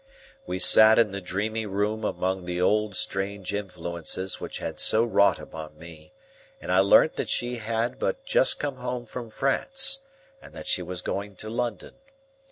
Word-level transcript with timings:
We 0.47 0.57
sat 0.57 0.97
in 0.97 1.11
the 1.11 1.21
dreamy 1.21 1.67
room 1.67 2.03
among 2.03 2.45
the 2.45 2.59
old 2.59 2.95
strange 2.95 3.53
influences 3.53 4.41
which 4.41 4.57
had 4.57 4.79
so 4.79 5.03
wrought 5.03 5.37
upon 5.37 5.77
me, 5.77 6.11
and 6.59 6.71
I 6.71 6.79
learnt 6.79 7.17
that 7.17 7.29
she 7.29 7.57
had 7.57 7.99
but 7.99 8.25
just 8.25 8.59
come 8.59 8.77
home 8.77 9.05
from 9.05 9.29
France, 9.29 10.01
and 10.41 10.55
that 10.55 10.65
she 10.65 10.81
was 10.81 11.03
going 11.03 11.35
to 11.35 11.51
London. 11.51 11.93